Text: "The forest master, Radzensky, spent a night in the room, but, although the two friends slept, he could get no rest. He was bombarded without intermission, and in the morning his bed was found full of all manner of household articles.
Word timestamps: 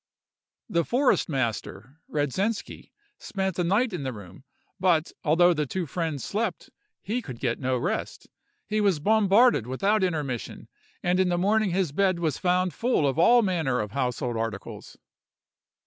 "The 0.67 0.83
forest 0.83 1.29
master, 1.29 2.01
Radzensky, 2.09 2.91
spent 3.19 3.59
a 3.59 3.63
night 3.63 3.93
in 3.93 4.01
the 4.01 4.11
room, 4.11 4.45
but, 4.79 5.11
although 5.23 5.53
the 5.53 5.67
two 5.67 5.85
friends 5.85 6.23
slept, 6.25 6.71
he 7.03 7.21
could 7.21 7.39
get 7.39 7.59
no 7.59 7.77
rest. 7.77 8.27
He 8.65 8.81
was 8.81 8.99
bombarded 8.99 9.67
without 9.67 10.03
intermission, 10.03 10.67
and 11.03 11.19
in 11.19 11.29
the 11.29 11.37
morning 11.37 11.69
his 11.69 11.91
bed 11.91 12.17
was 12.17 12.39
found 12.39 12.73
full 12.73 13.05
of 13.07 13.19
all 13.19 13.43
manner 13.43 13.79
of 13.79 13.91
household 13.91 14.37
articles. 14.37 14.97